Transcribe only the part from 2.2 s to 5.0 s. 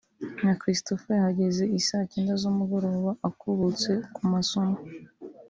z’umugoroba akubutse ku masomo